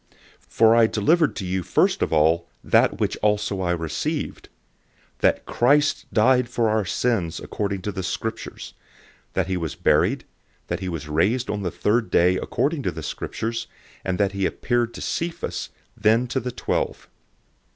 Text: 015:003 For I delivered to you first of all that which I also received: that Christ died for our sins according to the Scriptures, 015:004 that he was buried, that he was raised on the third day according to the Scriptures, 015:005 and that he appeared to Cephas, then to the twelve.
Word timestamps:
015:003 0.49 0.49
For 0.49 0.75
I 0.75 0.87
delivered 0.87 1.35
to 1.35 1.45
you 1.45 1.61
first 1.61 2.01
of 2.01 2.11
all 2.11 2.47
that 2.63 2.99
which 2.99 3.15
I 3.17 3.19
also 3.21 3.63
received: 3.75 4.49
that 5.19 5.45
Christ 5.45 6.11
died 6.11 6.49
for 6.49 6.69
our 6.71 6.85
sins 6.85 7.39
according 7.39 7.83
to 7.83 7.91
the 7.91 8.01
Scriptures, 8.01 8.73
015:004 9.33 9.33
that 9.33 9.45
he 9.47 9.57
was 9.57 9.75
buried, 9.75 10.23
that 10.69 10.79
he 10.79 10.89
was 10.89 11.07
raised 11.07 11.51
on 11.51 11.61
the 11.61 11.69
third 11.69 12.09
day 12.09 12.35
according 12.37 12.81
to 12.81 12.91
the 12.91 13.03
Scriptures, 13.03 13.67
015:005 13.99 14.01
and 14.05 14.17
that 14.17 14.31
he 14.31 14.47
appeared 14.47 14.91
to 14.95 15.01
Cephas, 15.01 15.69
then 15.95 16.25
to 16.29 16.39
the 16.39 16.51
twelve. 16.51 17.07